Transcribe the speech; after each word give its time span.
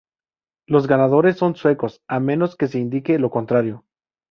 Los 0.65 0.87
ganadores 0.87 1.37
son 1.37 1.55
suecos, 1.55 2.01
a 2.07 2.19
menos 2.19 2.55
que 2.55 2.67
se 2.67 2.79
indique 2.79 3.19
lo 3.19 3.29
contrario. 3.29 3.85